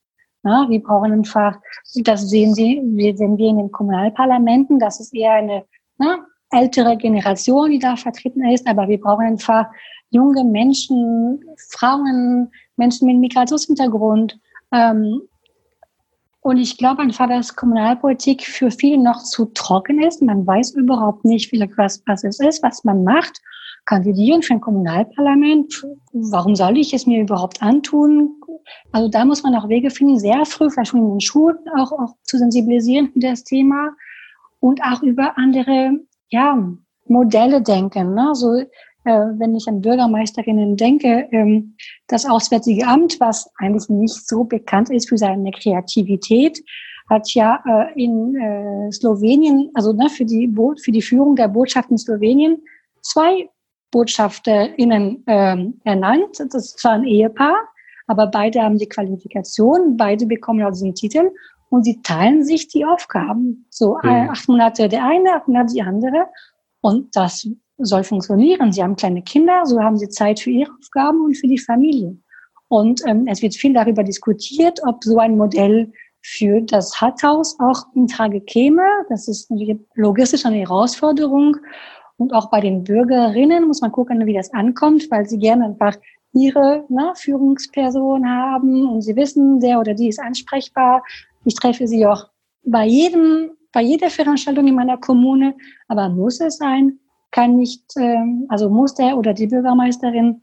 [0.44, 1.58] Ja, wir brauchen einfach,
[2.02, 5.64] das sehen Sie, wir sehen wir in den Kommunalparlamenten, das ist eher eine
[5.98, 6.18] ne,
[6.50, 9.66] ältere Generation, die da vertreten ist, aber wir brauchen einfach
[10.12, 14.38] junge Menschen, Frauen, Menschen mit Migrationshintergrund.
[14.72, 15.22] Ähm,
[16.42, 20.22] und ich glaube einfach, dass Kommunalpolitik für viele noch zu trocken ist.
[20.22, 23.40] Man weiß überhaupt nicht, vielleicht was, was es ist, was man macht.
[23.84, 28.30] Kandidieren für ein Kommunalparlament, warum soll ich es mir überhaupt antun?
[28.92, 31.90] Also da muss man auch Wege finden, sehr früh, vielleicht schon in den Schulen auch,
[31.92, 33.90] auch zu sensibilisieren für das Thema
[34.60, 35.98] und auch über andere
[36.28, 36.56] ja,
[37.06, 38.14] Modelle denken.
[38.14, 38.30] Ne?
[38.34, 38.62] So,
[39.04, 45.08] wenn ich an Bürgermeisterinnen denke, ähm, das Auswärtige Amt, was eigentlich nicht so bekannt ist
[45.08, 46.62] für seine Kreativität,
[47.10, 51.90] hat ja äh, in äh, Slowenien, also ne, für, die für die Führung der Botschaft
[51.90, 52.62] in Slowenien,
[53.02, 53.48] zwei
[53.90, 56.38] BotschafterInnen ähm, ernannt.
[56.38, 57.56] Das ist zwar ein Ehepaar,
[58.06, 61.30] aber beide haben die Qualifikation, beide bekommen also den Titel
[61.70, 63.66] und sie teilen sich die Aufgaben.
[63.70, 64.30] So mhm.
[64.30, 66.26] acht Monate der eine, acht Monate die andere.
[66.80, 67.48] Und das
[67.84, 68.72] soll funktionieren.
[68.72, 72.16] Sie haben kleine Kinder, so haben sie Zeit für ihre Aufgaben und für die Familie.
[72.68, 75.92] Und ähm, es wird viel darüber diskutiert, ob so ein Modell
[76.22, 78.82] für das Hathaus auch in Frage käme.
[79.08, 81.56] Das ist natürlich logistisch eine Herausforderung.
[82.16, 85.96] Und auch bei den Bürgerinnen muss man gucken, wie das ankommt, weil sie gerne einfach
[86.32, 91.02] ihre ne, Führungsperson haben und sie wissen, der oder die ist ansprechbar.
[91.44, 92.28] Ich treffe sie auch
[92.64, 95.54] bei jedem, bei jeder Veranstaltung in meiner Kommune.
[95.88, 96.98] Aber muss es sein?
[97.32, 100.42] Kann nicht, ähm, also muss der oder die Bürgermeisterin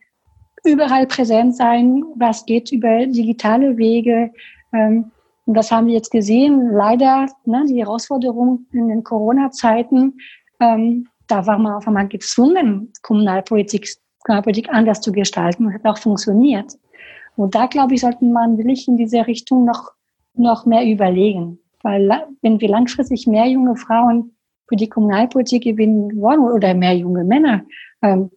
[0.65, 4.32] überall präsent sein, was geht über digitale Wege.
[4.73, 5.12] Ähm,
[5.45, 6.71] und das haben wir jetzt gesehen.
[6.71, 10.17] Leider, ne, die Herausforderung in den Corona-Zeiten,
[10.60, 13.88] ähm, da war man auf einmal gezwungen, Kommunalpolitik,
[14.23, 16.78] Kommunalpolitik anders zu gestalten und hat auch funktioniert.
[17.36, 19.91] Und da, glaube ich, sollten man wirklich in diese Richtung noch,
[20.34, 21.60] noch mehr überlegen.
[21.82, 24.36] Weil wenn wir langfristig mehr junge Frauen
[24.69, 27.65] für die Kommunalpolitik gewinnen wollen oder mehr junge Männer,
[28.01, 28.32] ähm,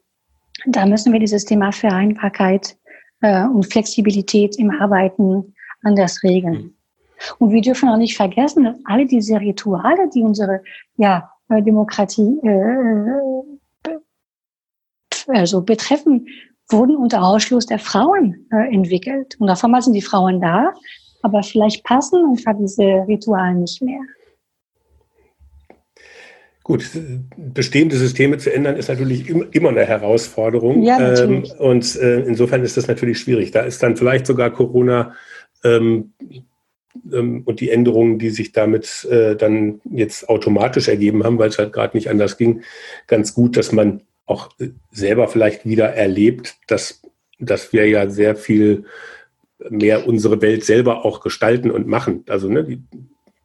[0.67, 2.77] da müssen wir dieses Thema Vereinbarkeit
[3.21, 6.55] äh, und Flexibilität im Arbeiten anders regeln.
[6.55, 6.75] Mhm.
[7.39, 10.63] Und wir dürfen auch nicht vergessen, dass alle diese Rituale, die unsere
[10.97, 13.93] ja, äh, Demokratie äh,
[15.29, 16.27] also betreffen,
[16.69, 19.37] wurden unter Ausschluss der Frauen äh, entwickelt.
[19.39, 20.73] Und auf einmal sind die Frauen da,
[21.23, 24.01] aber vielleicht passen einfach diese Rituale nicht mehr.
[26.65, 26.89] Gut,
[27.37, 30.85] bestehende Systeme zu ändern ist natürlich immer eine Herausforderung.
[30.85, 31.51] Ja, natürlich.
[31.53, 33.51] Ähm, und äh, insofern ist das natürlich schwierig.
[33.51, 35.15] Da ist dann vielleicht sogar Corona
[35.65, 36.13] ähm,
[37.13, 41.59] ähm, und die Änderungen, die sich damit äh, dann jetzt automatisch ergeben haben, weil es
[41.59, 42.63] halt gerade nicht anders ging,
[43.09, 44.51] ganz gut, dass man auch
[44.93, 47.03] selber vielleicht wieder erlebt, dass,
[47.41, 48.85] dass wir ja sehr viel
[49.69, 52.25] mehr unsere Welt selber auch gestalten und machen.
[52.29, 52.83] Also ne, die,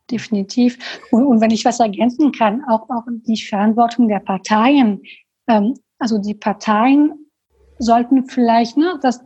[0.09, 0.77] Definitiv.
[1.11, 5.01] Und, und wenn ich was ergänzen kann, auch, auch die Verantwortung der Parteien.
[5.47, 7.13] Ähm, also die Parteien
[7.79, 9.19] sollten vielleicht, ne, das,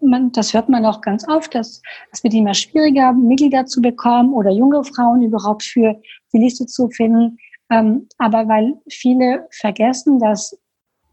[0.00, 1.80] man, das hört man auch ganz oft, dass
[2.12, 6.00] es wird immer schwieriger, Mitglieder zu bekommen oder junge Frauen überhaupt für
[6.32, 7.38] die Liste zu finden.
[7.70, 10.56] Ähm, aber weil viele vergessen, dass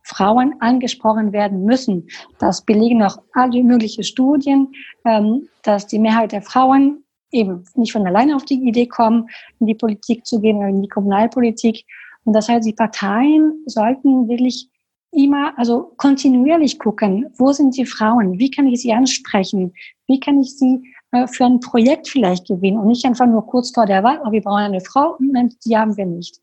[0.03, 2.07] Frauen angesprochen werden müssen.
[2.37, 4.71] Das belegen auch alle möglichen Studien,
[5.05, 7.02] ähm, dass die Mehrheit der Frauen
[7.33, 10.81] eben nicht von alleine auf die Idee kommen, in die Politik zu gehen oder in
[10.81, 11.85] die Kommunalpolitik.
[12.25, 14.69] Und das heißt, die Parteien sollten wirklich
[15.11, 18.39] immer, also kontinuierlich gucken, wo sind die Frauen?
[18.39, 19.73] Wie kann ich sie ansprechen?
[20.07, 22.79] Wie kann ich sie äh, für ein Projekt vielleicht gewinnen?
[22.79, 25.77] Und nicht einfach nur kurz vor der Wahl, oh, wir brauchen eine Frau, und die
[25.77, 26.39] haben wir nicht.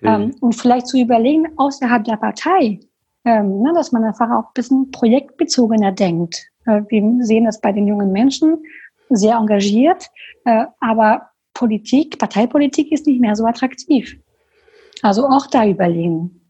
[0.00, 0.08] Mhm.
[0.08, 2.80] Ähm, und vielleicht zu überlegen, außerhalb der Partei,
[3.24, 6.46] ähm, ne, dass man einfach auch ein bisschen projektbezogener denkt.
[6.66, 8.58] Äh, wir sehen das bei den jungen Menschen
[9.10, 10.10] sehr engagiert,
[10.44, 14.16] äh, aber Politik, Parteipolitik ist nicht mehr so attraktiv.
[15.02, 16.40] Also auch da überlegen.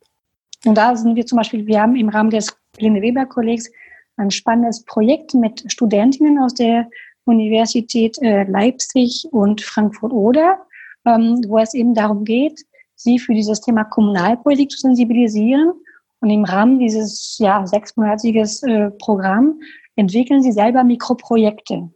[0.64, 3.70] Und da sind wir zum Beispiel, wir haben im Rahmen des Lene Weber Kollegs
[4.16, 6.88] ein spannendes Projekt mit Studentinnen aus der
[7.24, 10.58] Universität äh, Leipzig und Frankfurt-Oder,
[11.06, 12.60] ähm, wo es eben darum geht,
[12.94, 15.72] sie für dieses Thema Kommunalpolitik zu sensibilisieren
[16.20, 19.60] und im Rahmen dieses ja, sechsmonatiges äh, Programm
[19.96, 21.90] entwickeln sie selber Mikroprojekte.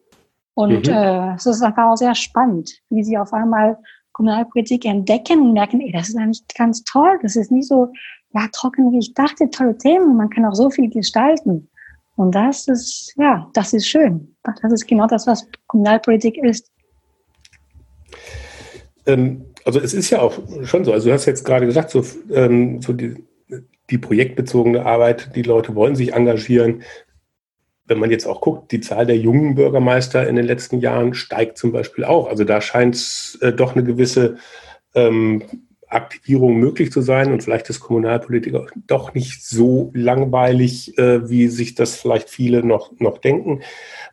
[0.54, 0.92] Und mhm.
[0.92, 3.78] äh, es ist einfach auch sehr spannend, wie sie auf einmal
[4.12, 7.18] Kommunalpolitik entdecken und merken, ey, das ist eigentlich ganz toll.
[7.22, 7.92] Das ist nicht so
[8.32, 10.16] ja, trocken, wie ich dachte, tolle Themen.
[10.16, 11.68] Man kann auch so viel gestalten.
[12.16, 14.36] Und das ist, ja, das ist schön.
[14.44, 16.70] Das ist genau das, was Kommunalpolitik ist.
[19.06, 22.04] Ähm, also es ist ja auch schon so, also du hast jetzt gerade gesagt, so,
[22.32, 23.24] ähm, so die,
[23.90, 26.82] die projektbezogene Arbeit, die Leute wollen sich engagieren.
[27.86, 31.58] Wenn man jetzt auch guckt, die Zahl der jungen Bürgermeister in den letzten Jahren steigt
[31.58, 32.28] zum Beispiel auch.
[32.28, 34.36] Also da scheint es äh, doch eine gewisse
[34.94, 35.42] ähm,
[35.94, 41.74] Aktivierung möglich zu sein und vielleicht ist Kommunalpolitiker doch nicht so langweilig, äh, wie sich
[41.74, 43.62] das vielleicht viele noch, noch denken.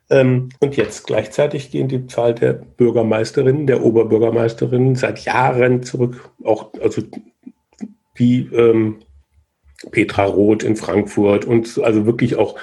[0.10, 6.32] Ähm, und jetzt gleichzeitig gehen die Zahl der Bürgermeisterinnen, der Oberbürgermeisterinnen seit Jahren zurück.
[6.44, 7.02] Auch also
[8.18, 9.00] die ähm,
[9.90, 12.58] Petra Roth in Frankfurt und also wirklich auch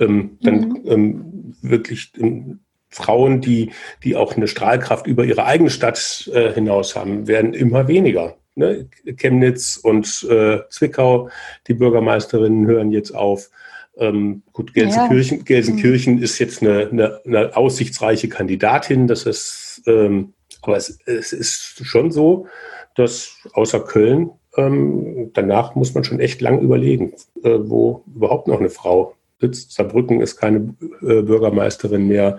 [0.00, 0.80] ähm, dann mhm.
[0.86, 2.60] ähm, wirklich ähm,
[2.90, 3.70] Frauen, die,
[4.04, 8.36] die auch eine Strahlkraft über ihre eigene Stadt äh, hinaus haben, werden immer weniger.
[8.54, 8.88] Ne?
[9.16, 11.28] Chemnitz und äh, Zwickau,
[11.66, 13.50] die Bürgermeisterinnen hören jetzt auf.
[13.96, 15.44] Ähm, gut, Gelsenkirchen, ja.
[15.44, 16.22] Gelsenkirchen mhm.
[16.22, 19.06] ist jetzt eine, eine, eine, aussichtsreiche Kandidatin.
[19.08, 22.46] Das ist, ähm, aber es, es ist schon so,
[22.94, 27.12] dass außer Köln ähm, danach muss man schon echt lang überlegen,
[27.42, 29.72] äh, wo überhaupt noch eine Frau sitzt.
[29.72, 32.38] Saarbrücken ist keine äh, Bürgermeisterin mehr.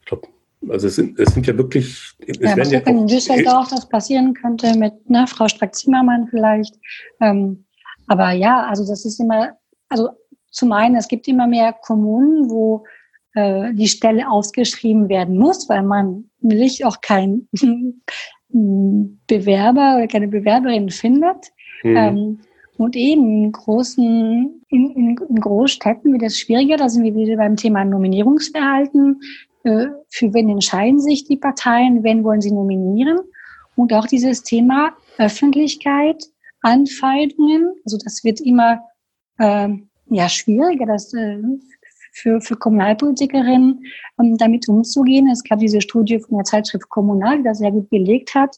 [0.00, 0.28] Ich glaube,
[0.68, 2.14] also es sind, es sind ja wirklich.
[2.26, 6.74] Es ja, was ja in Düsseldorf das passieren könnte mit ne, Frau Strack-Zimmermann vielleicht.
[7.20, 7.64] Ähm,
[8.06, 9.56] aber ja, also das ist immer,
[9.88, 10.10] also
[10.50, 12.84] zum einen, es gibt immer mehr Kommunen, wo
[13.34, 17.48] äh, die Stelle ausgeschrieben werden muss, weil man will auch kein
[18.54, 21.52] Bewerber oder keine Bewerberin findet.
[21.82, 21.96] Mhm.
[21.96, 22.38] Ähm,
[22.76, 26.76] und eben in großen, in, in, in Großstädten wird es schwieriger.
[26.76, 29.20] Da sind wir wieder beim Thema Nominierungsverhalten.
[29.64, 32.02] Äh, für wen entscheiden sich die Parteien?
[32.02, 33.18] Wen wollen sie nominieren?
[33.76, 36.24] Und auch dieses Thema Öffentlichkeit,
[36.62, 37.74] Anfeindungen.
[37.84, 38.80] Also das wird immer
[39.38, 39.68] äh,
[40.10, 41.38] ja schwieriger, das äh,
[42.14, 43.84] für, für Kommunalpolitikerinnen
[44.20, 45.28] ähm, damit umzugehen.
[45.28, 48.56] Es gab diese Studie von der Zeitschrift Kommunal, die das sehr gut belegt hat,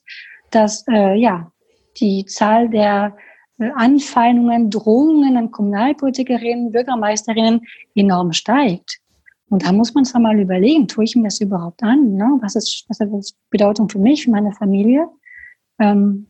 [0.51, 1.51] dass äh, ja
[1.99, 3.17] die Zahl der
[3.59, 7.63] äh, Anfeindungen, Drohungen an Kommunalpolitikerinnen, Bürgermeisterinnen
[7.95, 9.01] enorm steigt.
[9.49, 12.15] Und da muss man es einmal überlegen, tue ich mir das überhaupt an?
[12.15, 12.39] Ne?
[12.43, 15.09] Was, ist, was hat das Bedeutung für mich, für meine Familie?
[15.79, 16.27] Ähm,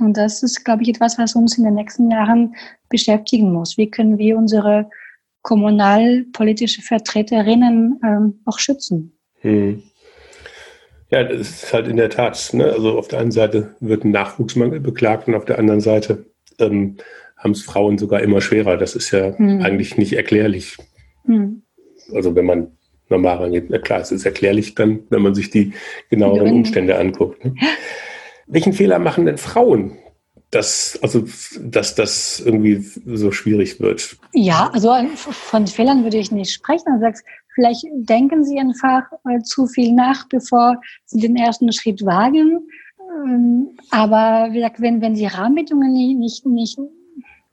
[0.00, 2.54] und das ist, glaube ich, etwas, was uns in den nächsten Jahren
[2.88, 3.78] beschäftigen muss.
[3.78, 4.90] Wie können wir unsere
[5.46, 9.16] kommunalpolitische Vertreterinnen ähm, auch schützen?
[9.42, 9.80] Hm.
[11.08, 12.50] Ja, das ist halt in der Tat.
[12.52, 12.64] Ne?
[12.64, 16.26] Also auf der einen Seite wird ein Nachwuchsmangel beklagt und auf der anderen Seite
[16.58, 16.96] ähm,
[17.36, 18.76] haben es Frauen sogar immer schwerer.
[18.76, 19.62] Das ist ja hm.
[19.62, 20.78] eigentlich nicht erklärlich.
[21.26, 21.62] Hm.
[22.12, 22.72] Also wenn man
[23.08, 25.74] normal rangeht, na klar, es ist erklärlich dann, wenn man sich die
[26.10, 27.44] genaueren Umstände anguckt.
[27.44, 27.54] Ne?
[28.48, 29.96] Welchen Fehler machen denn Frauen
[30.50, 31.24] dass, also,
[31.60, 32.76] dass das irgendwie
[33.16, 34.16] so schwierig wird?
[34.32, 36.94] Ja, also von Fehlern würde ich nicht sprechen.
[36.94, 42.04] Du sagst, vielleicht denken sie einfach äh, zu viel nach, bevor sie den ersten Schritt
[42.04, 42.68] wagen.
[43.24, 46.78] Ähm, aber wie gesagt, wenn, wenn die Rahmenbedingungen nicht, nicht,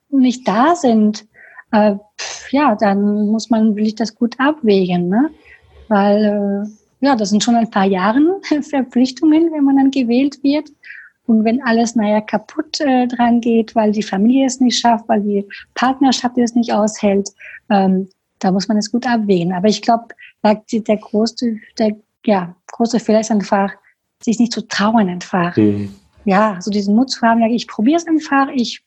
[0.10, 1.26] nicht da sind,
[1.72, 1.96] äh,
[2.52, 5.32] ja, dann muss man wirklich das gut abwägen, ne?
[5.88, 8.22] Weil, äh, ja, das sind schon ein paar Jahre
[8.62, 10.70] Verpflichtungen, wenn man dann gewählt wird.
[11.26, 15.22] Und wenn alles, naja, kaputt äh, dran geht, weil die Familie es nicht schafft, weil
[15.22, 17.30] die Partnerschaft es nicht aushält,
[17.70, 18.10] ähm,
[18.40, 19.54] da muss man es gut abwägen.
[19.54, 20.08] Aber ich glaube,
[20.44, 23.72] der große, der, ja, große Fehler ist einfach,
[24.22, 25.56] sich nicht zu trauen einfach.
[25.56, 25.94] Mhm.
[26.26, 28.84] Ja, so diesen Mut zu haben, ich probiere es einfach, ich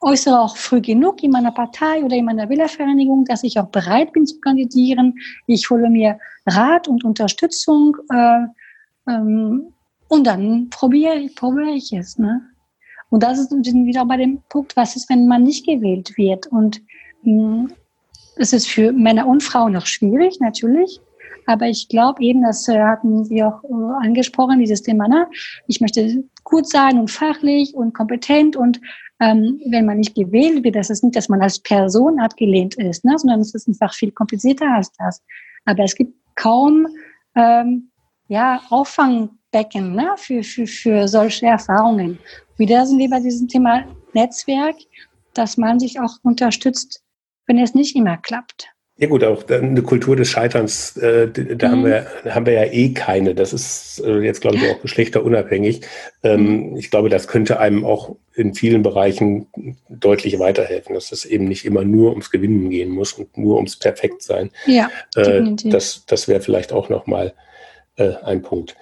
[0.00, 4.12] äußere auch früh genug in meiner Partei oder in meiner Wählervereinigung, dass ich auch bereit
[4.12, 5.18] bin zu kandidieren.
[5.46, 7.96] Ich hole mir Rat und Unterstützung.
[8.10, 8.46] Äh,
[9.08, 9.72] ähm,
[10.10, 12.18] und dann probiere, probiere ich es.
[12.18, 12.42] Ne?
[13.10, 16.48] Und das ist wieder bei dem Punkt, was ist, wenn man nicht gewählt wird?
[16.48, 16.82] Und
[17.22, 17.72] mh, hm,
[18.36, 21.00] es ist für Männer und Frauen noch schwierig, natürlich.
[21.46, 25.28] Aber ich glaube eben, das äh, hatten Sie auch äh, angesprochen, dieses Thema, ne?
[25.68, 28.80] ich möchte gut sein und fachlich und kompetent und
[29.20, 33.04] ähm, wenn man nicht gewählt wird, das ist nicht, dass man als Person abgelehnt ist,
[33.04, 33.16] ne?
[33.16, 35.22] sondern es ist einfach viel komplizierter als das.
[35.66, 36.86] Aber es gibt kaum
[37.36, 37.90] ähm,
[38.28, 42.18] ja, Auffang Becken ne, für, für, für solche Erfahrungen.
[42.56, 44.76] Wieder sind wir bei diesem Thema Netzwerk,
[45.34, 47.02] dass man sich auch unterstützt,
[47.46, 48.68] wenn es nicht immer klappt.
[49.00, 51.72] Ja gut, auch eine Kultur des Scheiterns, äh, da mhm.
[51.72, 53.34] haben, wir, haben wir ja eh keine.
[53.34, 55.80] Das ist äh, jetzt, glaube ich, auch geschlechterunabhängig.
[56.22, 56.76] Ähm, mhm.
[56.76, 59.46] Ich glaube, das könnte einem auch in vielen Bereichen
[59.88, 63.78] deutlich weiterhelfen, dass es eben nicht immer nur ums Gewinnen gehen muss und nur ums
[63.78, 64.50] Perfektsein.
[64.66, 67.32] Ja, äh, das, das wäre vielleicht auch nochmal
[67.96, 68.76] äh, ein Punkt.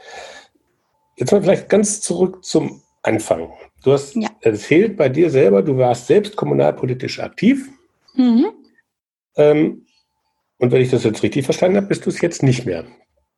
[1.18, 3.50] Jetzt mal vielleicht ganz zurück zum Anfang.
[3.82, 4.28] Du hast ja.
[4.40, 7.68] erzählt bei dir selber, du warst selbst kommunalpolitisch aktiv.
[8.14, 8.46] Mhm.
[9.36, 9.86] Ähm,
[10.58, 12.84] und wenn ich das jetzt richtig verstanden habe, bist du es jetzt nicht mehr.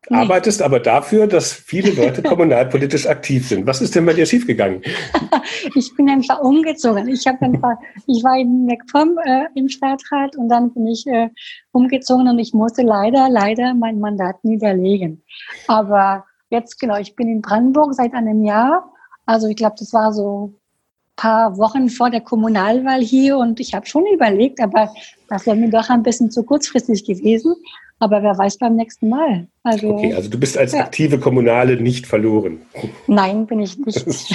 [0.09, 0.17] Nee.
[0.17, 3.67] Arbeitest aber dafür, dass viele Leute kommunalpolitisch aktiv sind.
[3.67, 4.83] Was ist denn bei dir schiefgegangen?
[5.75, 7.09] ich bin einfach umgezogen.
[7.09, 11.29] Ich habe einfach, ich war in MacPom äh, im Stadtrat und dann bin ich äh,
[11.73, 15.23] umgezogen und ich musste leider, leider mein Mandat niederlegen.
[15.67, 18.93] Aber Jetzt, genau, ich bin in Brandenburg seit einem Jahr.
[19.25, 20.55] Also ich glaube, das war so ein
[21.17, 24.93] paar Wochen vor der Kommunalwahl hier und ich habe schon überlegt, aber
[25.29, 27.55] das wäre mir doch ein bisschen zu kurzfristig gewesen.
[28.01, 29.47] Aber wer weiß beim nächsten Mal.
[29.63, 30.81] Also, okay, also du bist als ja.
[30.81, 32.63] aktive Kommunale nicht verloren.
[33.07, 34.07] Nein, bin ich nicht.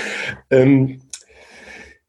[0.50, 1.00] ähm,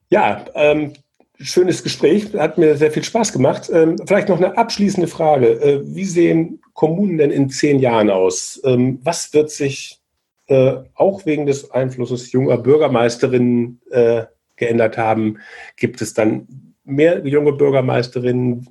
[0.09, 0.93] ja, ähm,
[1.39, 3.69] schönes Gespräch, hat mir sehr viel Spaß gemacht.
[3.71, 5.47] Ähm, vielleicht noch eine abschließende Frage.
[5.61, 8.59] Äh, wie sehen Kommunen denn in zehn Jahren aus?
[8.63, 9.99] Ähm, was wird sich
[10.47, 15.37] äh, auch wegen des Einflusses junger Bürgermeisterinnen äh, geändert haben?
[15.75, 16.47] Gibt es dann
[16.83, 18.67] mehr junge Bürgermeisterinnen?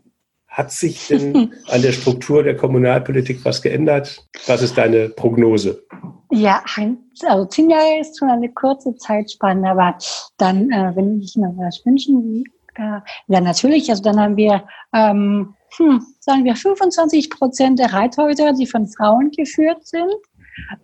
[0.48, 4.26] Hat sich denn an der Struktur der Kommunalpolitik was geändert?
[4.46, 5.84] Was ist deine Prognose?
[6.32, 6.64] Ja,
[7.26, 9.96] also zehn Jahre ist schon eine kurze Zeitspanne, aber
[10.38, 12.44] dann, äh, wenn ich mir was wünschen
[12.78, 13.90] ja, ja, natürlich.
[13.90, 19.30] Also dann haben wir, ähm, hm, sagen wir, 25 Prozent der Reithäuser, die von Frauen
[19.30, 20.12] geführt sind.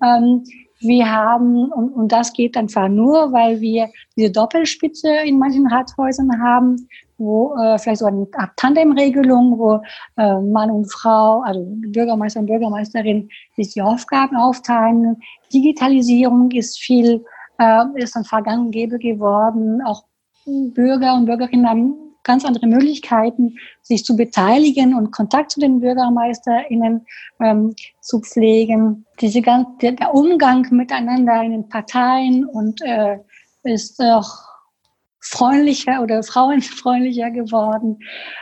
[0.03, 0.45] Ähm,
[0.81, 6.43] wir haben, und, und das geht einfach nur, weil wir diese Doppelspitze in manchen Rathäusern
[6.43, 9.81] haben, wo äh, vielleicht so eine Art Tandemregelung, wo
[10.17, 15.23] äh, Mann und Frau, also Bürgermeister und Bürgermeisterin, sich die Aufgaben aufteilen.
[15.53, 17.25] Digitalisierung ist viel,
[17.59, 20.05] äh, ist dann vergangengebe geworden, auch
[20.47, 27.07] Bürger und Bürgerinnen haben ganz andere Möglichkeiten, sich zu beteiligen und Kontakt zu den BürgermeisterInnen
[27.41, 29.07] ähm, zu pflegen.
[29.21, 33.19] Diese ganz, der, Umgang miteinander in den Parteien und äh,
[33.65, 34.31] ist auch
[35.21, 37.99] freundlicher oder frauenfreundlicher geworden.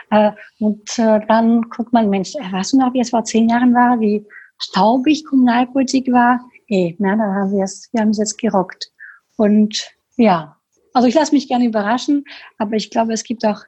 [0.09, 3.49] Äh, und äh, dann guckt man, Mensch, äh, weißt du noch, wie es vor zehn
[3.49, 4.25] Jahren war, wie
[4.57, 6.39] staubig Kommunalpolitik war?
[6.67, 8.91] Ey, na, da haben wir es, wir haben es jetzt gerockt.
[9.37, 10.55] Und ja,
[10.93, 12.25] also ich lasse mich gerne überraschen,
[12.57, 13.61] aber ich glaube, es gibt auch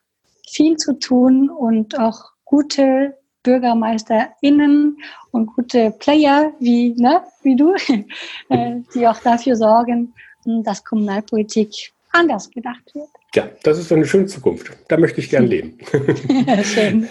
[0.48, 4.98] viel zu tun und auch gute BürgermeisterInnen
[5.32, 7.74] und gute Player wie, ne, wie du,
[8.50, 10.14] äh, die auch dafür sorgen,
[10.46, 13.10] dass Kommunalpolitik anders gedacht wird.
[13.36, 14.72] Ja, das ist eine schöne Zukunft.
[14.88, 15.78] Da möchte ich gern leben.
[16.64, 17.08] Schön.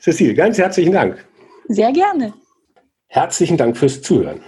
[0.00, 1.24] Cecile, ganz herzlichen Dank.
[1.68, 2.34] Sehr gerne.
[3.06, 4.40] Herzlichen Dank fürs Zuhören.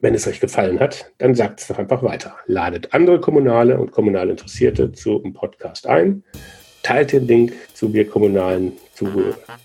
[0.00, 2.36] Wenn es euch gefallen hat, dann sagt es doch einfach weiter.
[2.46, 6.22] Ladet andere Kommunale und kommunal Interessierte zum Podcast ein.
[6.84, 9.08] Teilt den Link zu Wir Kommunalen zu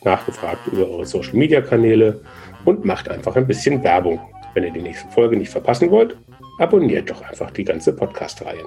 [0.03, 2.19] nachgefragt über eure Social Media Kanäle
[2.65, 4.19] und macht einfach ein bisschen Werbung.
[4.55, 6.17] Wenn ihr die nächste Folge nicht verpassen wollt,
[6.57, 8.63] abonniert doch einfach die ganze Podcast-Reihe.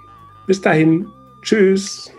[0.47, 1.09] Bis dahin,
[1.43, 2.16] tschüss.